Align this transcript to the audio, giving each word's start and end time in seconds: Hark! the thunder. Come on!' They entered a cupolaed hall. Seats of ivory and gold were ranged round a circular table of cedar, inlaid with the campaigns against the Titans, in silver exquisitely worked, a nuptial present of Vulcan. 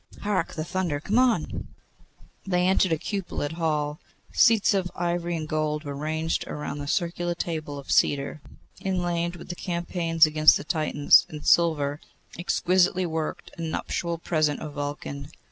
Hark! 0.21 0.55
the 0.55 0.63
thunder. 0.65 0.99
Come 0.99 1.19
on!' 1.19 1.67
They 2.43 2.65
entered 2.67 2.91
a 2.91 2.97
cupolaed 2.97 3.51
hall. 3.51 3.99
Seats 4.33 4.73
of 4.73 4.89
ivory 4.95 5.37
and 5.37 5.47
gold 5.47 5.83
were 5.83 5.93
ranged 5.95 6.43
round 6.47 6.81
a 6.81 6.87
circular 6.87 7.35
table 7.35 7.77
of 7.77 7.91
cedar, 7.91 8.41
inlaid 8.83 9.35
with 9.35 9.49
the 9.49 9.55
campaigns 9.55 10.25
against 10.25 10.57
the 10.57 10.63
Titans, 10.63 11.27
in 11.29 11.43
silver 11.43 12.01
exquisitely 12.39 13.05
worked, 13.05 13.51
a 13.59 13.61
nuptial 13.61 14.17
present 14.17 14.59
of 14.59 14.73
Vulcan. 14.73 15.29